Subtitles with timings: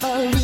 [0.00, 0.37] 是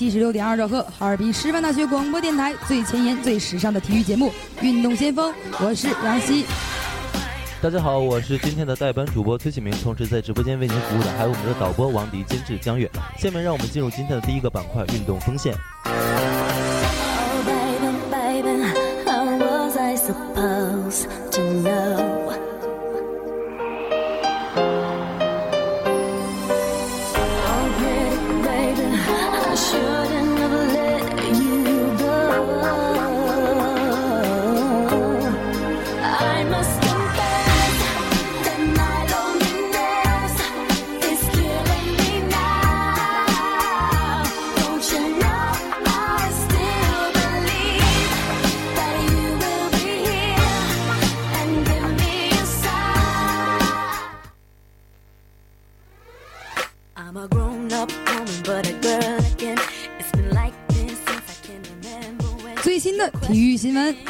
[0.00, 4.30] 七十六点二兆赫，哈尔滨师范大学广播电台最前沿、最时尚的体育节目
[4.62, 5.30] 《运动先锋》，
[5.62, 6.46] 我是杨希。
[7.60, 12.90] 大家好，我是今天的代班主播崔启明，同时在直播间为您服务的还有我们的导播王迪、监制江月。
[13.18, 15.54] 下面让我们进入今天的第一个板块——运动锋线。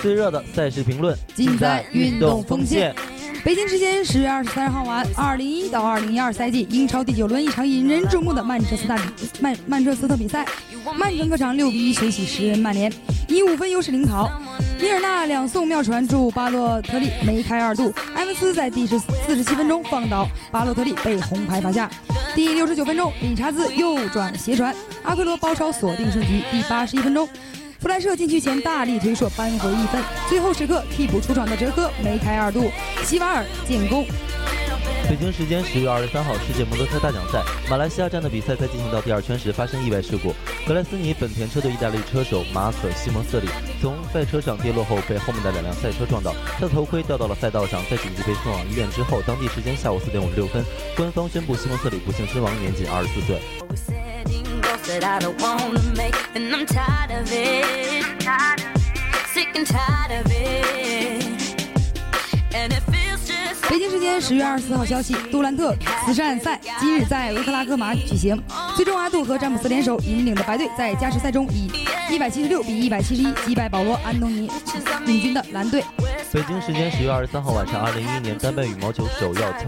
[0.00, 2.94] 最热的赛事评论，尽在运动锋线。
[3.42, 8.94] 北京时间十月二十三号晚，二零一到二零一二赛季英超第九轮一场引人注目的曼彻斯特
[9.40, 10.46] 曼曼彻斯特比赛，
[10.94, 12.92] 曼城客场六比一血洗十人曼联，
[13.28, 14.30] 以五分优势领跑。
[14.78, 21.90] 米尔纳两送妙传助巴洛特利梅开二度，埃文斯在第十四十七分钟放倒巴洛特利，被红牌罚下。
[22.34, 26.42] 第六十九分钟，理查兹右转斜传，阿奎罗包抄锁定胜局。
[26.52, 27.26] 第八十一分钟。
[27.80, 32.70] 弗莱舍禁区前大力推射扳回一分，最后时刻替补出场的哲科梅开二度，
[33.04, 34.04] 希瓦尔建功。
[35.08, 40.34] 北京时间十月二十三号，世界摩托车大奖赛马来西亚站的比赛在进行到第二圈时发生意外事故，
[40.68, 43.48] 格莱斯尼本田车队意大利车手马可西蒙瑟里
[43.80, 50.62] 从赛车上跌落后被后面的两辆赛车撞倒，他的头盔掉到了赛道上，在紧急被送往医院之后，当地时间下午四点五十六分，
[50.94, 54.09] 官方宣布西蒙斯里不幸身亡，年仅二十四岁。
[54.90, 58.04] That I don't wanna make, and I'm tired of it.
[59.32, 61.22] Sick and tired of it.
[62.52, 63.68] And it feels just.
[63.68, 68.42] 北京时间十月二十四号消息，杜兰特慈善赛今日在俄克拉荷马举行，
[68.74, 71.70] 最终阿杜和詹姆斯联手引领的白队在加时赛中以
[72.10, 74.50] 一百七十六比一百七十一击败保罗·安东尼
[75.06, 75.84] 领军的蓝队。
[76.32, 79.66] 北京时间十月二十三号晚上，二零一一年丹麦羽毛球首要超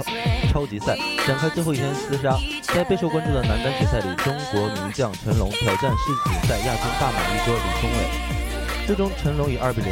[0.53, 2.38] 超级赛展开最后一天厮杀。
[2.73, 9.91] 在备受关注的男单决赛里，中国名将陈龙挑战世锦赛亚军大满一哥李宗伟，最终陈龙以二比零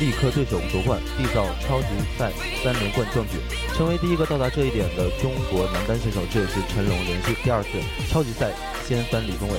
[0.00, 1.86] 力克对手夺冠，缔造超级
[2.18, 2.32] 赛
[2.64, 3.38] 三连冠壮举，
[3.76, 6.18] 成为第一个到达这一点的中国男单选手。
[6.34, 7.68] 这也是陈龙连续第二次
[8.10, 8.50] 超级赛
[8.88, 9.54] 掀翻李宗伟。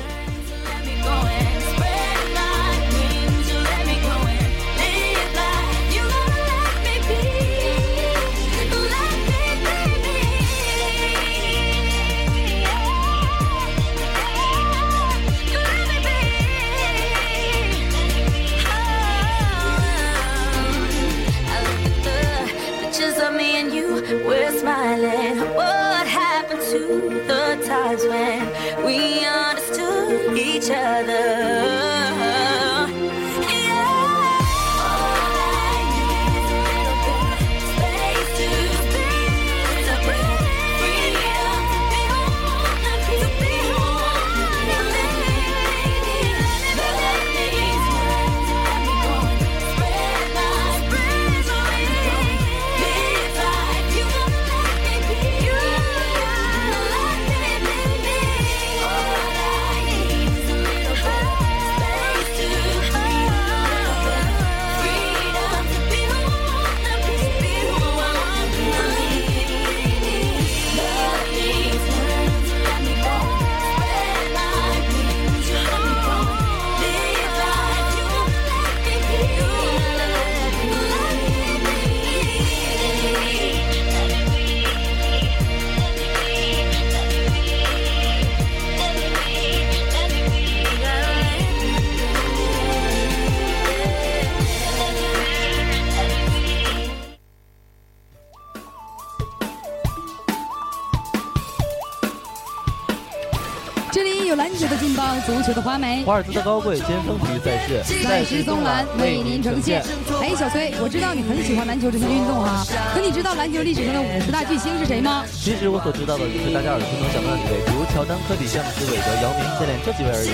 [106.05, 109.83] 华尔兹的高贵，先锋体育赛事，赛事纵览为您呈现。
[110.29, 115.25] 哎，小崔，我知道你很喜欢篮球这项运动哈，可你知道篮球历史上的五十大巨星是谁吗？
[115.33, 120.29] 其实我所知道的就是大家耳熟能详的几位，比如乔丹、科比、詹姆斯、韦德、姚明、谢连这几位而已。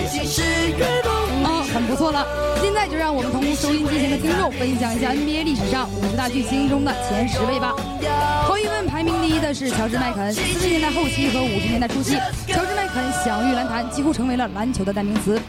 [1.71, 2.27] 很不错了，
[2.61, 7.73] 现在就让我们同收音机前的听众分享一下 NBA 历史上五十大巨星中的前十位吧。
[8.43, 10.33] 毫无疑问，排名第一的是乔治麦肯。
[10.33, 15.39] 四十年代后期和五十年代初期，乔治麦肯享誉篮坛，几乎成为了篮球的代名词。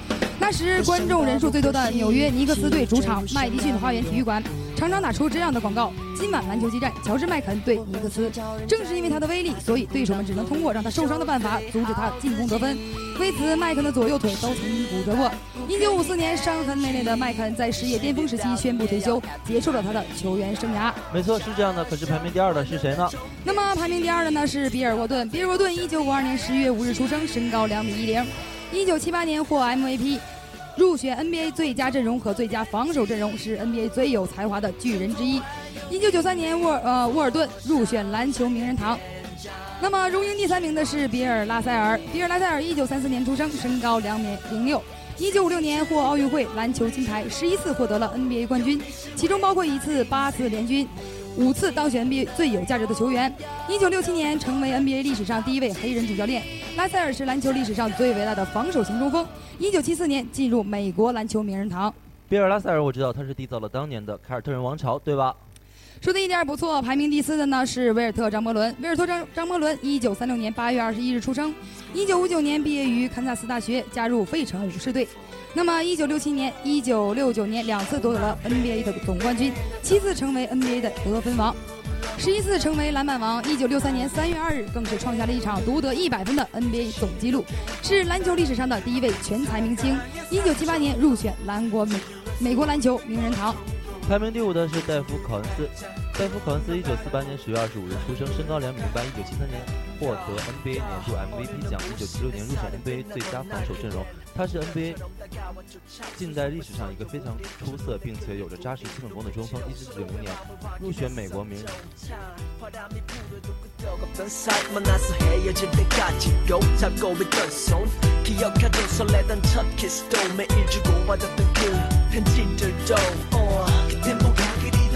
[0.46, 4.40] 那时观众人数最多的纽约尼克斯队主场麦迪逊花园体育馆，
[4.76, 8.30] 常常打出这样的广告：今晚篮球激战，乔治麦肯对尼克斯。
[8.68, 12.78] 正是因为他的威力，所以对手们只能通过让他受伤的办法阻止他进攻得分。
[13.18, 15.28] 为此，麦肯的左右腿都曾经骨折过。
[15.68, 20.92] 1954年，伤痕累累的麦肯在事业巅峰时期宣布退休，结束了他的球员生涯。
[21.12, 21.84] 没错，是这样的。
[21.86, 23.10] 可是排名第二的是谁呢？
[23.42, 25.28] 那么排名第二的呢是比尔沃顿。
[25.28, 28.24] 比尔沃顿1952年11月5日出生，身高两米一零。
[28.72, 30.20] 1978年获 MVP。
[30.76, 35.40] 入选 NBA 最佳阵容和最佳防守阵容，是 NBA 最有才华的巨人之一。
[35.90, 38.98] 一九九三年，沃尔呃沃尔顿入选篮球名人堂。
[39.80, 41.98] 那么荣膺第三名的是比尔拉塞尔。
[42.12, 44.82] 比尔拉塞尔一九三四年出生，身高两米零六。
[45.18, 48.78] 一九五六年获奥运会篮球金牌，十一次获得了 NBA 冠军，
[49.14, 50.86] 其中包括一次八次联军。
[51.36, 53.32] 五次当选 NBA 最有价值的球员。
[53.68, 56.42] 一九六七年成为 NBA 历史上第一位黑人主教练。
[56.76, 59.26] 拉塞尔是篮球历史上最伟大的防守型中锋。
[59.58, 61.92] 一九七四年进入美国篮球名人堂。
[62.28, 65.34] 比尔·拉塞尔，我知道他是缔造了当年的凯尔特人王朝，对吧？
[66.00, 66.80] 说的一点不错。
[66.82, 68.74] 排名第四的呢是威尔特·张伯伦。
[68.80, 71.54] 威尔特·张张伯伦，一九三六年八月二十一日出生。
[71.94, 75.06] 一九五九年毕业于堪萨斯大学，加入费城武士队。
[75.56, 81.56] 那么，一九六七年、一九六九年两次夺得了 NBA 的总冠军，七次成为 NBA 的得分王，
[82.18, 83.42] 十一次成为篮板王。
[83.48, 87.42] 一九六三年三月二日，更是创下了一场独得一百分的 NBA 总纪录，
[87.82, 89.98] 是篮球历史上的第一位全才明星。
[90.30, 91.96] 一九七八年入选蓝国美
[92.38, 93.56] 美国篮球名人堂。
[94.06, 95.66] 排名第五的是戴夫·考恩斯。
[96.18, 99.60] 戴夫考恩斯一九四八年十月二十五日出生身高两米零八一九七三年
[100.00, 104.02] 获得 nba 年度 mvp 奖一九七六年入选 nba 最佳防守阵容。
[104.34, 104.94] 他是 nba
[106.16, 110.32] 近代历史上一个非常出色并且有着扎实基本功的中锋一九九零年
[110.80, 111.66] 入选美国名人。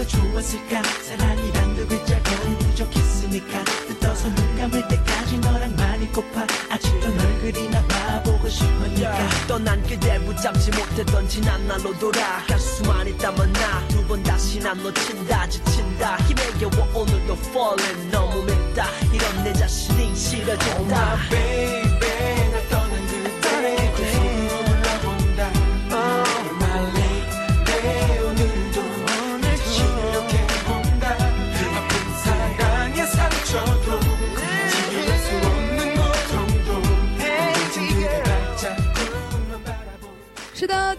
[0.01, 0.81] 더 좋았을까?
[1.03, 3.63] 사랑이란 그 글자거리 부족했으니까?
[3.87, 6.41] 뜯어서 눈 감을 때까지 너랑 많이 고파.
[6.71, 9.11] 아직도 널 그리나 봐보고 싶으니까.
[9.11, 9.47] yeah.
[9.47, 15.47] 떠난 그대 붙잡지 못했던 지난 날로 돌아갈 수만 있다면 나 두 번 다시 난 놓친다
[15.47, 16.17] 지친다.
[16.25, 18.87] 힘에 겨워 오늘도 falling 너무 맵다.
[19.13, 21.13] 이런 내 자신이 싫어진다.
[21.13, 21.70] Oh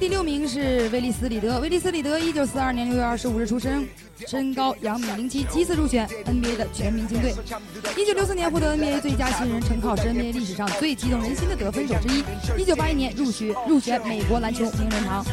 [0.02, 1.60] 第六名是威利斯里德。
[1.60, 3.86] 威利斯里德，一九四二年六月二十五日出生，
[4.26, 7.32] 身高两米零七，七次入选 NBA 的全明星队。
[7.96, 12.24] 一九六四年获得 NBA 最佳新人称号，是 NBA 历史上最激动人心的得分手之一。
[12.60, 15.24] 一九八一年入学入选美国篮球名人堂。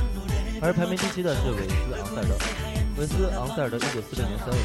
[0.62, 2.38] 而排名第七的是韦斯昂塞尔德。
[3.00, 4.62] 韦斯昂塞尔德，一九四六年三月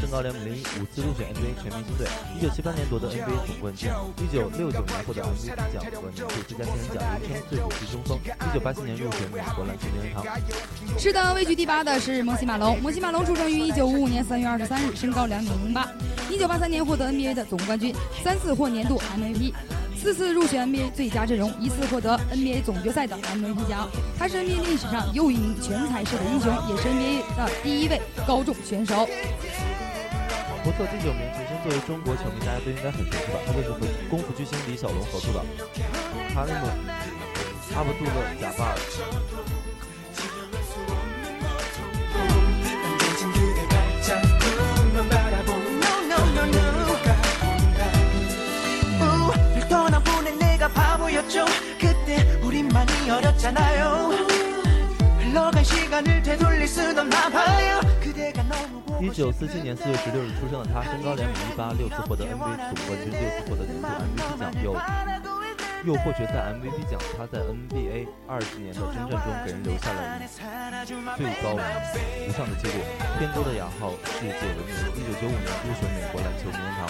[0.00, 2.06] 身高两米零一，五次入选 NBA 全明星队。
[2.36, 3.88] 一九七八年夺得 NBA 总冠军。
[4.18, 8.18] 一九六九年获得 MVP 奖和年度最佳新人奖，人称最主级中锋。
[8.20, 10.24] 一九八七年入选美国篮球名人堂。
[10.98, 12.80] 是的，位居第八的是摩西马龙。
[12.82, 15.88] 摩西马龙出生于一九五五年三月二十三日，身高两米零八。
[16.30, 19.52] 一九八三年获得 NBA 的总冠军，三次获年度 MVP。
[20.02, 23.86] 四次入选 NBA 最佳阵容，一次获得 NBA 总决赛的 MVP 奖。
[24.18, 29.06] 他是 NBA 历史上又一名全才式的英雄，也是 NBA 的第一位高中选手。
[30.64, 33.38] 不错，第九名球星作为中国球迷，大家都应该很熟悉吧？
[33.46, 35.44] 他就是和功夫巨星李小龙合作的
[36.32, 36.66] 卡里姆·
[37.76, 38.76] 阿卜杜勒·贾巴尔。
[59.00, 64.66] 一九四七年四月十六日出生的他，身高两米一八，六次获得 NBA 总冠军，六次获得年度 MVP 奖，又
[65.86, 67.00] 又获决赛 MVP 奖。
[67.18, 69.98] 他在 NBA 二十年的征战中，给人留下了
[71.16, 72.78] 最高无上的记录，
[73.18, 74.70] 天勾的雅号世界闻名。
[74.94, 76.86] 一九九五年入选美国篮球名人堂。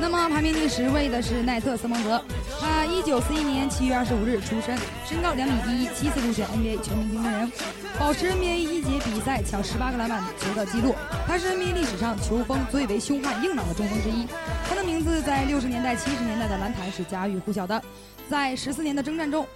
[0.00, 2.22] 那么排名第十位的是奈特·斯蒙德，
[2.60, 7.52] 他一九四一年七月二十五日出生，身高两米一，七次入选 NBA 全明星阵容，
[7.98, 10.94] 保持 NBA 一节比赛抢十八个篮板球的记录。
[11.26, 14.26] 他是 NBA 历史上球风最为凶悍硬朗的中锋之一。
[14.68, 17.80] 他的名字在六十年代、七十年代的篮坛是家喻户晓的。
[18.28, 19.46] 在十四年的征战中，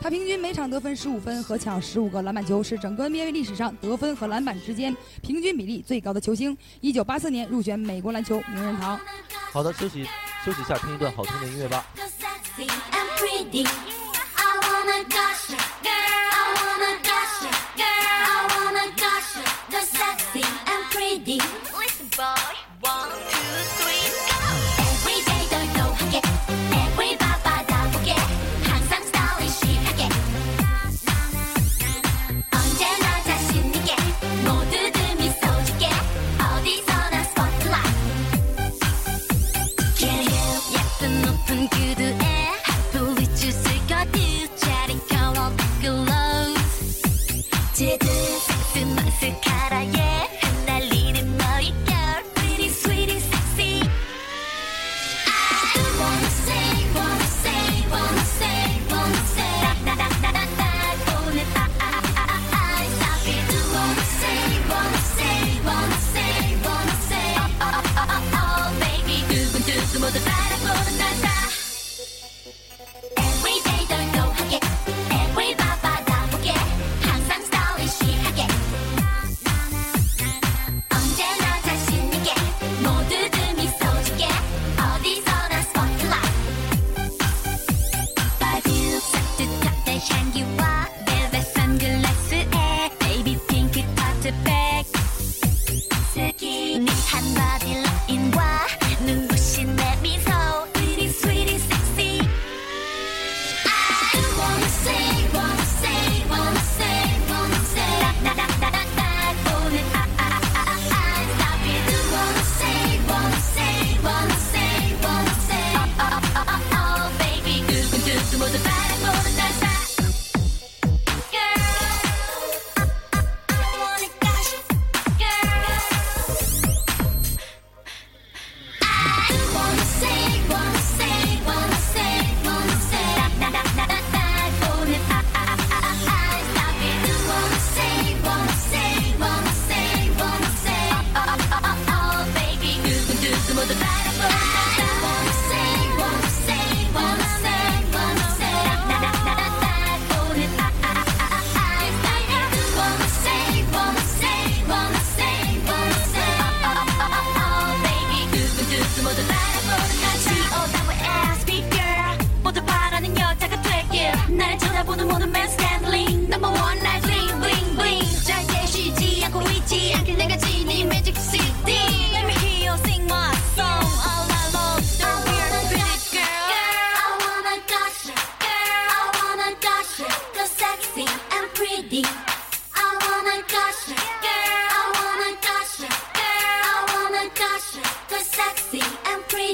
[0.00, 6.56] 他平均每场得分十五分和抢十五个篮板球，是整个 NBA 历史上得分和篮板之间平均比例最高的球星。
[6.82, 9.00] 一九八四年入选美国篮球名人堂。
[9.50, 10.06] 好的，休息
[10.44, 11.86] 休息一下，听一段好听的音乐吧。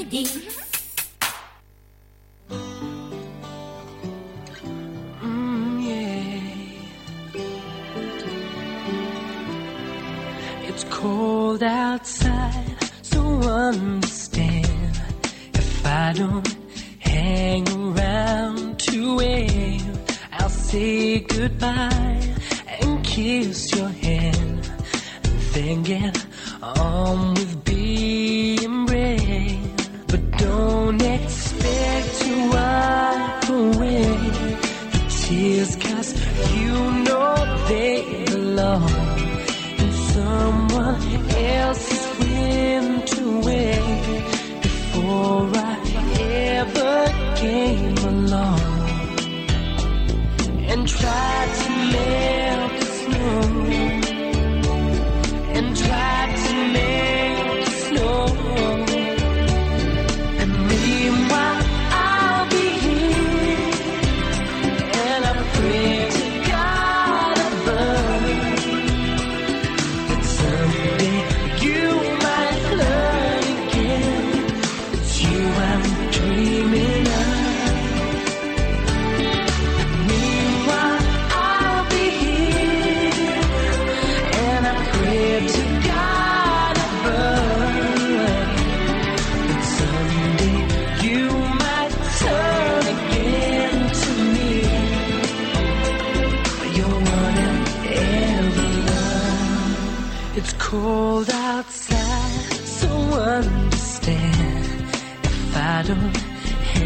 [0.03, 0.70] lady.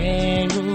[0.06, 0.75] and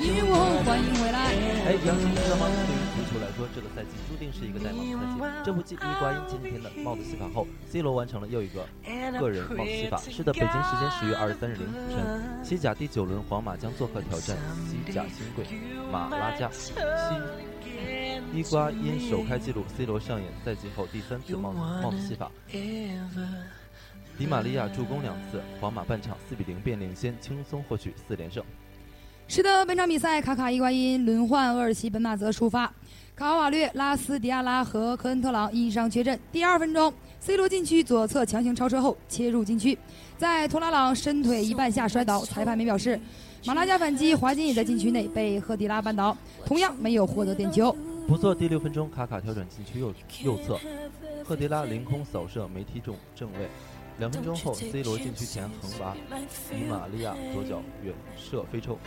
[0.00, 1.18] 音乐过后，欢迎回来。
[1.28, 2.48] 哎，杨晨知道吗？
[2.66, 5.44] 对于足球来说，这个赛季注定是一个戴帽子赛季。
[5.44, 8.64] 这不，继伊瓜因前几天的帽子戏法后，C 罗完成了又一个
[9.20, 9.98] 个人帽子戏法。
[9.98, 15.44] 是的，北京时间十月二十三日凌晨，西甲第九轮，皇马将做客挑战西甲新贵
[15.92, 16.50] 马拉加。
[16.50, 16.72] 西
[18.32, 22.30] 伊瓜因首开纪录，C 罗上演赛季后第三次帽子帽子戏法。
[24.16, 28.42] 迪玛利亚助攻两次，皇马半场四比零便领先，轻松获取四连胜。
[29.32, 32.68] 是的，本场比赛卡卡伊瓜因轮换厄尔奇本马泽出发，
[33.14, 36.18] 卡瓦略、拉斯迪亚拉和科恩特朗因伤缺阵。
[36.32, 39.78] 第二分钟，C 罗禁区左侧强行超车后切入禁区，
[40.18, 42.98] 在托拉朗伸腿一半下摔倒，裁判没表示。
[43.44, 47.70] 马拉加反击，华金也在禁区内被赫迪拉绊倒，同样没有获得点球。
[48.08, 50.58] 不错，第六分钟，卡卡调整禁区右右侧，
[51.24, 53.48] 赫迪拉凌空扫射没踢中正位，
[54.00, 55.94] 两分钟后，C 罗禁区前横拔
[56.50, 58.78] 迪玛利亚左脚远射飞出。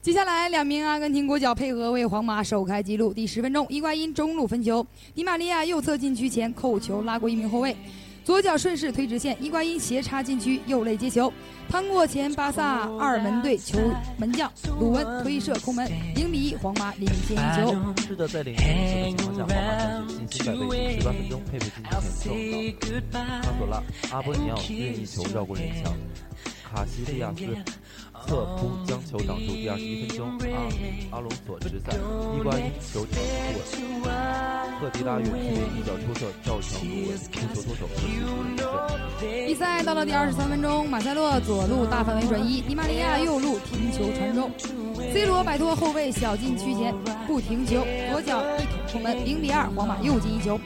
[0.00, 3.12] 接下来，两名阿根廷国脚配合为皇马首开纪录。
[3.12, 7.76] 第十分钟，伊瓜因中路分球，迪玛利亚右侧禁区前扣球拉过一名后卫，
[8.26, 11.32] 左脚顺势推直线，伊瓜因斜插禁区右肋接球，
[11.68, 13.78] 趟过前巴萨二门队球
[14.18, 17.76] 门将鲁温推射空门，零比一，皇马领先一球。
[18.08, 20.98] 是的，在领先一球的情况下，皇马开始信心百倍。
[20.98, 21.84] 十八分钟，佩佩禁
[22.20, 25.94] 区前撞倒康索拉，阿波尼奥任意球绕过人墙，
[26.64, 27.46] 卡西利亚斯
[28.26, 29.52] 侧扑将球挡住。
[29.54, 30.28] 第二十一分钟，
[31.10, 31.92] 阿阿隆索直塞，
[32.36, 33.16] 伊瓜因球顶
[33.52, 33.58] 不
[34.02, 34.12] 稳，
[34.80, 39.46] 赫迪拉远距离一脚出射，造成鲁文扑球脱手，和西湖人射。
[39.46, 44.50] 比赛到了第二十三分钟，马塞洛左路大范围转移，迪玛利亚右路停球传中
[45.12, 46.92] ，C 罗摆脱后卫小禁区前
[47.26, 50.58] 不停球，左脚一捅破门，零比二，皇马又进一球。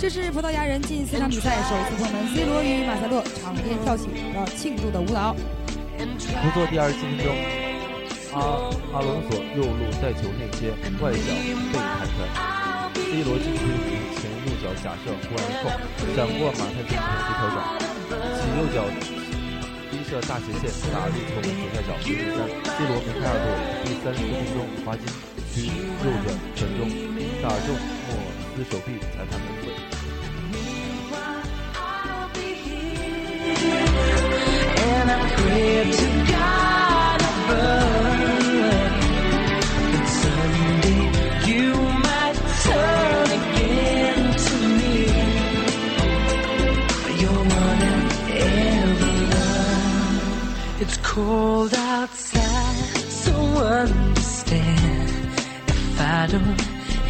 [0.00, 5.34] 这是葡萄牙人近四场比赛首次破门，C 罗与马塞洛场边跳起了庆祝的舞蹈。
[5.98, 7.26] 不做第二十七分钟，
[8.30, 8.38] 阿
[8.94, 10.70] 阿隆索右路带球内切，
[11.02, 12.22] 外脚背弹出
[13.02, 13.66] ，C 罗禁区
[14.14, 15.74] 前右脚假射忽然扣，
[16.14, 17.58] 闪过马泰森同时调整，
[18.38, 18.86] 起右脚
[19.90, 23.50] 低射大斜线打入球门左下角零比三，C 罗梅开二度。
[23.82, 24.56] 第三十分钟，
[24.86, 25.02] 华金
[25.52, 26.86] 区右转传中，
[27.42, 27.74] 打中
[28.06, 28.14] 莫
[28.54, 29.74] 斯手臂，裁判没会。
[51.18, 52.76] Cold outside,
[53.24, 53.34] so
[53.80, 55.10] understand
[55.66, 56.60] if I don't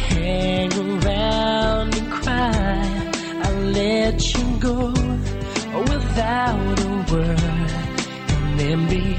[0.09, 3.11] hang around and cry.
[3.43, 4.79] I'll let you go
[5.91, 7.58] without a word
[8.71, 9.17] and be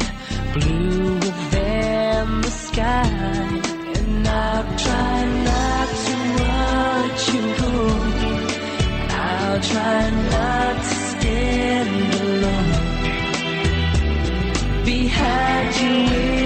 [0.53, 1.19] bluer
[1.51, 3.03] than the sky.
[3.97, 7.73] And I'll try not to watch you go.
[9.11, 10.03] I'll try
[10.35, 12.75] not to stand alone
[14.85, 16.40] behind you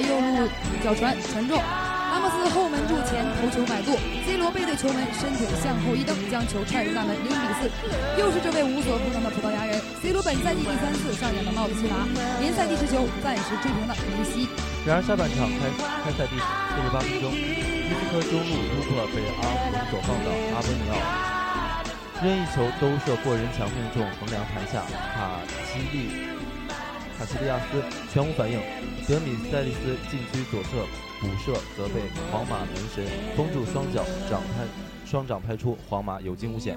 [0.00, 0.48] 右路
[0.82, 7.70] 脚传传中，拉莫斯后门柱前头球摆渡，C 罗背对球门，身腿向后一蹬，将球踹入大门，零比四。
[8.18, 11.96] 又是这位无所不能的葡萄牙人，C 罗本赛季第三次上演了帽子戏法，
[12.40, 14.48] 联赛第十球暂时追平了梅西。
[14.86, 15.70] 然而下半场开
[16.04, 16.44] 开赛第四
[16.78, 20.94] 十八分钟，伊斯科中路突破被阿隆索放倒，阿波尼奥
[22.22, 26.08] 任意球兜射过人墙命中横梁弹下，卡西利
[27.18, 28.58] 卡西利亚斯全无反应，
[29.06, 30.84] 德米塞利斯禁区左侧
[31.20, 32.00] 补射则被
[32.30, 33.04] 皇马门神
[33.36, 34.64] 封住双脚，掌拍
[35.06, 36.76] 双掌拍出，皇马有惊无险。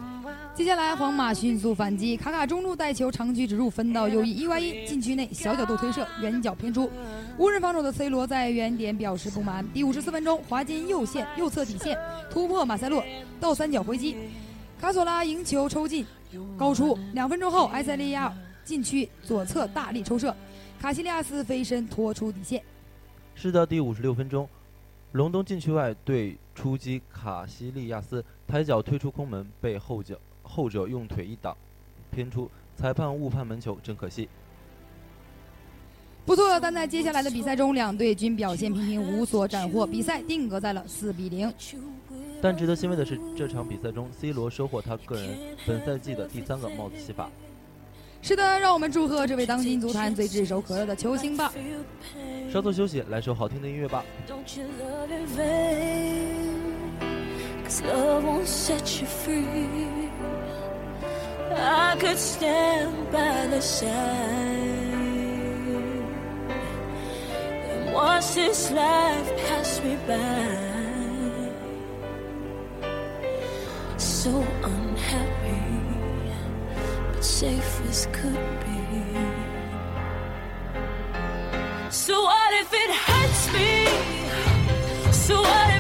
[0.53, 6.89] 接下来，皇马迅速反击，卡卡中路带球长驱直入，分到右翼，伊瓜因禁区内小角度推射，远角偏出，
[7.37, 9.65] 无人防守的 C 罗在原点表示不满。
[9.73, 11.97] 第五十四分钟，华金右线右侧底线
[12.29, 13.03] 突破马塞洛，
[13.39, 14.15] 倒三角回击，
[14.79, 16.05] 卡索拉迎球抽进，
[16.57, 16.97] 高出。
[17.13, 18.31] 两分钟后，埃塞利亚
[18.67, 20.35] 禁区左侧大力抽射，
[20.77, 22.61] 卡西利亚斯飞身拖出底线。
[23.33, 24.47] 是的，第五十六分钟，
[25.13, 31.55] 隆东禁区外对出击卡西利亚斯抬脚推出空门，被后脚后者用腿一挡，
[32.11, 34.27] 偏出，裁判误判门球，真可惜。
[36.25, 41.49] 不错，但在接下来的比赛中，两队均表现平平，无所斩获，比赛定格在了四比零。
[42.41, 47.31] 但值得欣慰的是，这场比赛中，C 罗收获他个人本赛季的第三个帽子戏法。
[48.27, 51.49] 是的，让我们祝贺这位当今足坛最炙手可热的球星吧。
[52.51, 54.03] 稍作休息，来首好听的音乐吧。
[77.23, 78.77] Safe as could be.
[81.89, 85.11] So what if it hurts me?
[85.11, 85.76] So what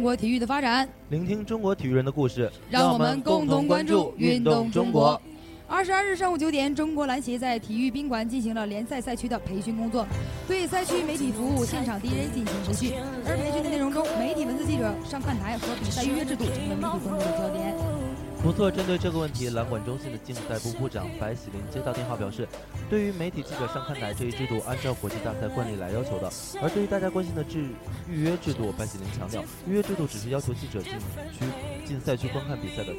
[0.00, 5.22] 中国体育的发展，聆听中国体育人的故事，让我们共同关注运动中国国。。
[5.68, 10.06] 二十二日上午九点，中国篮协在体育宾馆进行了联赛赛区的培训工作，
[10.48, 12.94] 对赛区媒体服务、现场 DJ 进行培训。
[13.26, 17.99] 而培训的内容中，媒体文字记者上看台和比赛预约制度成为媒体关注的焦点。
[18.42, 22.48] 不错，针对这个问题，篮管中心的竞赛部部长白喜林接到电话表示，
[22.88, 26.30] 对于媒体记者上看台这一制度，按照国际大赛惯例来要求的。
[26.62, 27.68] 而对于大家关心的制
[28.08, 30.92] 预约制度，白喜林强调，预约制度只是要求记者进
[31.32, 31.44] 区
[31.84, 32.94] 进赛区观看比赛的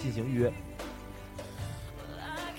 [0.00, 0.52] 进行预约。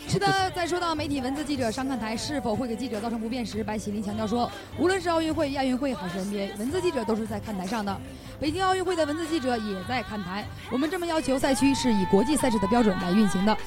[0.07, 7.99] 是的，在说到媒体文字记者上看台是否会给记者造成不便时，白喜林强调说，无论是奥运会、亚运会还是 NBA，文字记者都是在看台上的。
[8.39, 10.45] 北京奥运会的文字记者也在看台。
[10.71, 13.57] 我们这么要求赛区是以国际赛事的标准来运行的。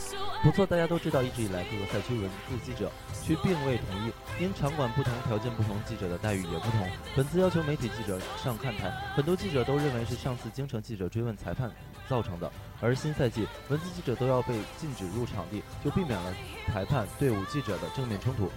[0.43, 2.93] 不错，大家都知道，一直以来各个赛区文字记者
[3.25, 6.87] 却并未统一，因场馆不同、条件不同，记者的待遇也不同。
[7.17, 11.71] 本次要求媒体记者上看台，很多记者都认为是上次京城记者追问裁判
[12.09, 16.33] 造成的，而新赛季文字记者都要被禁止入场地，就避免了
[16.73, 18.51] 裁判、队伍、记者的正面冲突。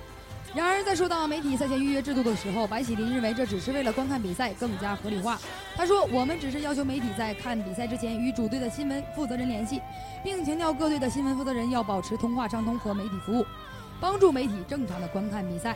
[0.56, 5.40] 然而，在说到媒体赛前预约制度的时候，白喜林认为这只是为了观看比赛更加合理化。
[5.76, 9.80] 他说：“我们只是要求媒体在看比赛之前与主队的新闻负责人联系，
[10.24, 13.46] 并强调各队的新闻负责人要保持通话畅通和媒体服务，
[14.02, 15.76] 帮助媒体正常的观看比赛。”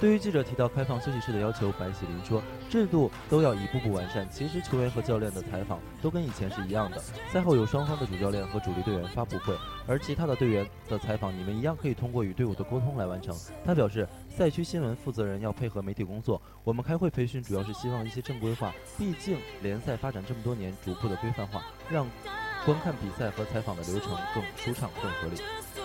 [0.00, 4.28] 对于记者提到开放休息室的要求，白喜林说，制度都要一步步完善。
[4.30, 6.98] 其实球员和教练的采访都跟以前是一样的，
[7.32, 9.56] 赛后有双方的主教练和主力队员发布会，
[9.88, 13.36] 而其他的队员的采访，你们一样可以通过与队伍的沟通来完成。
[13.64, 22.06] 他表示，赛区新闻负责人要配合媒体工作，我们开会培训主要是希望一些正规化，毕竟联赛发展这么多年，逐步的规范化，让
[22.68, 25.40] 观看比赛和采访的流程更舒畅、更合理。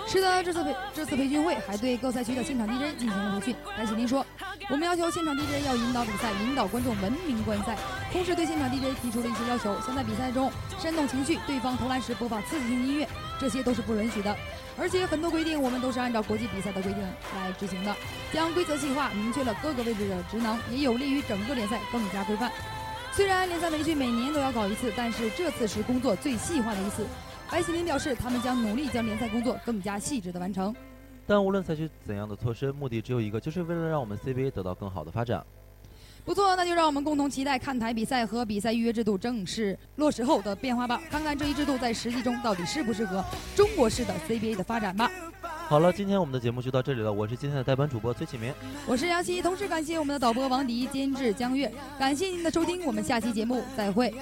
[0.06, 3.56] 是的，这次培这次培训会还对各赛区的现场 DJ 进行了培训。
[3.78, 4.26] 白喜林说
[4.70, 7.78] ：“我们要求现场 DJ 要引导比赛，引导观众文明观赛，
[8.12, 13.08] 同时对现场 DJ 提出了一些要求，像在比赛中煽动情绪，对方投篮时播放刺激性音乐，
[13.40, 14.36] 这些都是不允许的。
[14.78, 17.96] 而且很多规定我们都是按照国际比赛的规定来执行的，
[18.34, 22.52] 将规则细化，明确了各个位置的职能，也有利于整个联赛更加规范。
[23.16, 27.06] 虽然联赛培训每年都要搞一次，但是这次是工作最细化的一次。”
[27.52, 30.76] 白喜林表示，他们将努力将联赛工作更加细致的完成。
[31.28, 35.46] 但无论采取怎样的措施，目的只有一个，就是为了让我们 CBA 得到更好的发展。
[36.26, 43.24] 不错，那就让我们共同期待看台比赛和比赛预约制度正式落实后的变化吧，看看这一制度在实际中到底适不适合
[43.56, 45.12] 中国式的 CBA 的发展吧。
[45.74, 48.54] 好了，今天我们的节目就到这里了，我是今天的代班主播崔启明。
[48.86, 54.14] 我是杨希，同时感谢我们的导播王迪、监制江月，感谢您的收听，我们下期节目再会。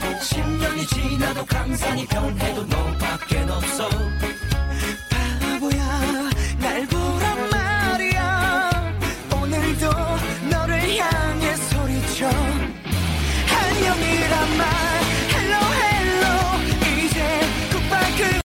[0.00, 3.88] 10년이 지나도 강산이 변해도 너밖에 없어
[5.40, 7.01] 바보야 날 보.